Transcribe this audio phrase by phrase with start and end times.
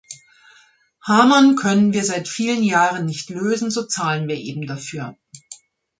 [1.03, 5.15] Hamon können wir seit vielen Jahren nicht lösen, so zahlen wir eben dafür.